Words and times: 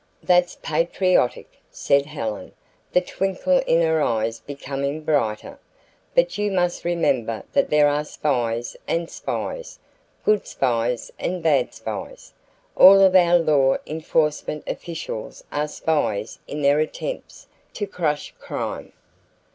"That's 0.23 0.57
patriotic," 0.63 1.59
said 1.69 2.07
Helen, 2.07 2.53
the 2.91 3.01
twinkle 3.01 3.59
in 3.67 3.83
her 3.83 4.01
eyes 4.01 4.39
becoming 4.39 5.03
brighter. 5.03 5.59
"But 6.15 6.39
you 6.39 6.51
must 6.51 6.83
remember 6.83 7.43
that 7.53 7.69
there 7.69 7.87
are 7.87 8.03
spies 8.03 8.75
and 8.87 9.11
spies, 9.11 9.77
good 10.25 10.47
spies 10.47 11.11
and 11.19 11.43
bad 11.43 11.75
spies. 11.75 12.33
All 12.75 12.99
of 12.99 13.13
our 13.15 13.37
law 13.37 13.77
enforcement 13.85 14.63
officials 14.65 15.43
are 15.51 15.67
spies 15.67 16.39
in 16.47 16.63
their 16.63 16.79
attempts 16.79 17.45
to 17.75 17.85
crush 17.85 18.33
crime. 18.39 18.93